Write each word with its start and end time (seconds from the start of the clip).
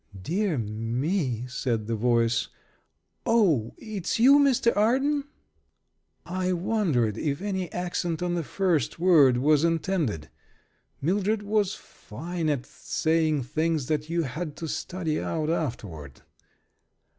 "Dear 0.19 0.57
me," 0.57 1.45
said 1.47 1.85
the 1.85 1.93
voice. 1.93 2.47
"Oh, 3.23 3.75
it's 3.77 4.17
you, 4.17 4.39
Mr. 4.39 4.75
Arden!" 4.75 5.25
I 6.25 6.53
wondered 6.53 7.19
if 7.19 7.39
any 7.39 7.71
accent 7.71 8.23
on 8.23 8.33
the 8.33 8.41
first 8.41 8.97
word 8.97 9.37
was 9.37 9.63
intended; 9.63 10.31
Mildred 11.03 11.43
was 11.43 11.75
fine 11.75 12.49
at 12.49 12.65
saying 12.65 13.43
things 13.43 13.85
that 13.89 14.09
you 14.09 14.23
had 14.23 14.55
to 14.55 14.67
study 14.67 15.19
out 15.21 15.51
afterward. 15.51 16.23